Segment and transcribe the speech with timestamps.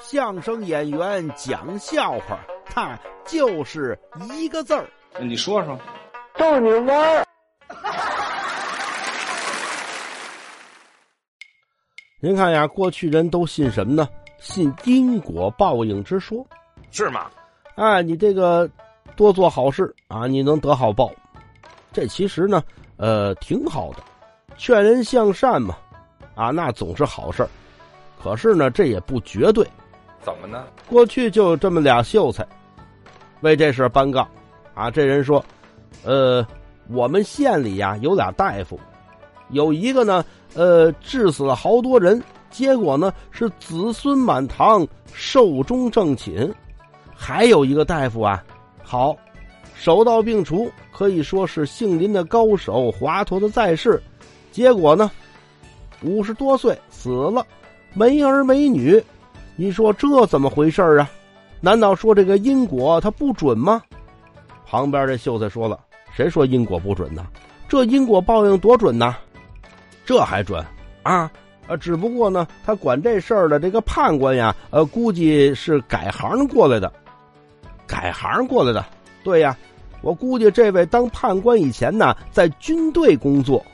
[0.00, 3.98] 相声演员讲笑话，他就是
[4.32, 4.88] 一个字儿。
[5.20, 5.78] 你说说，
[6.36, 7.24] 逗你玩儿。
[12.20, 14.08] 您看呀，过去人都信什么呢？
[14.38, 16.44] 信因果报应之说，
[16.90, 17.30] 是吗？
[17.74, 18.68] 哎，你这个
[19.16, 21.10] 多做好事啊，你能得好报。
[21.92, 22.62] 这其实呢，
[22.96, 24.02] 呃，挺好的，
[24.56, 25.76] 劝人向善嘛，
[26.34, 27.46] 啊，那总是好事
[28.22, 29.66] 可是呢，这也不绝对。
[30.22, 30.64] 怎么呢？
[30.88, 32.46] 过去就有这么俩秀才，
[33.40, 34.26] 为这事搬杠，
[34.72, 35.44] 啊，这人说，
[36.04, 36.46] 呃，
[36.88, 38.78] 我们县里呀有俩大夫，
[39.50, 46.48] 有一个呢，呃，治死了好多人，结果呢是子孙满堂，寿终正寝；
[47.14, 48.42] 还有一个大夫啊，
[48.82, 49.16] 好，
[49.74, 54.00] 手到病除，可以说是姓林的高手，华佗的在世，
[54.52, 55.10] 结果呢，
[56.02, 57.44] 五十多岁死了，
[57.92, 59.02] 没儿没女。
[59.62, 61.08] 你说这怎么回事啊？
[61.60, 63.80] 难道说这个因果它不准吗？
[64.66, 65.78] 旁边这秀才说了
[66.12, 67.24] ：“谁说因果不准呢？
[67.68, 69.14] 这因果报应多准呐！
[70.04, 70.66] 这还准
[71.04, 71.30] 啊？
[71.68, 76.92] 呃，只不过呢，他管这事儿的这个判官呀，呃，估计是改行过来的。
[77.86, 78.84] 改行过来的，
[79.22, 79.56] 对呀，
[80.00, 83.64] 我估计这位当判官以前呢，在军队工作，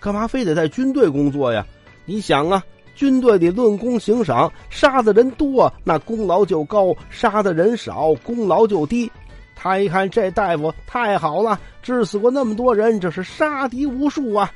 [0.00, 1.66] 干嘛非得在军队工作呀？
[2.06, 2.64] 你想啊。”
[2.98, 9.08] 军队里论功行赏，杀的人多，那功劳就高；杀的人少，功劳就低。
[9.54, 14.50] 他一看这大夫太好了，治死过那么多人，这是杀敌无数啊！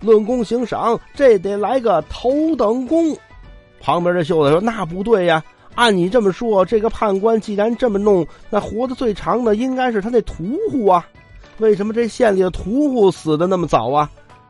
[0.00, 3.16] 论功行赏，这得来个头等功。
[3.80, 5.42] 旁边这秀才说：“那不对呀，
[5.74, 11.04] 按你这么说，这个判官既然这么弄，那活得最长的应该是他那屠户啊？
[11.58, 14.08] 为什么这县里的屠户死的那么早啊？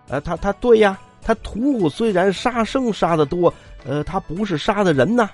[0.09, 3.53] 呃，他他对呀。”他屠户虽然杀生杀的多，
[3.87, 5.29] 呃，他不是杀的人呐。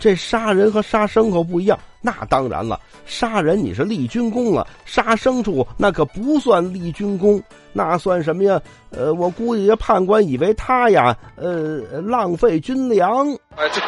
[0.00, 1.78] 这杀人和杀牲口不一样。
[2.00, 7.42] 那当然了，杀人你是立军功了，杀牲畜那可不算立军功，
[7.74, 8.58] 那算什么呀？
[8.88, 13.30] 呃，我估计这判官以为他呀，呃，浪费军粮。
[13.54, 13.82] 啊，这。